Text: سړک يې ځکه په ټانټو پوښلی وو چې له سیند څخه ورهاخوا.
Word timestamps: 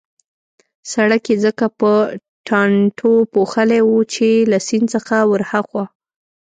سړک 0.91 1.23
يې 1.31 1.35
ځکه 1.45 1.65
په 1.79 1.91
ټانټو 2.47 3.13
پوښلی 3.33 3.81
وو 3.87 3.99
چې 4.13 4.27
له 4.51 4.57
سیند 4.67 4.87
څخه 4.95 5.15
ورهاخوا. 5.31 5.85